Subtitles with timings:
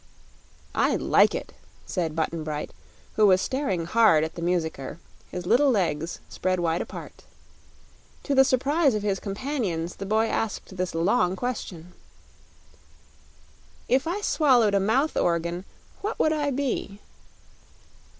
[0.73, 1.53] "I like it,"
[1.85, 2.71] said Button Bright,
[3.17, 4.97] who was staring hard at the musicker,
[5.29, 7.23] his little legs spread wide apart.
[8.23, 11.93] To the surprise of his companions, the boy asked this long question:
[13.87, 15.65] "If I swallowed a mouth organ,
[16.01, 16.99] what would I be?"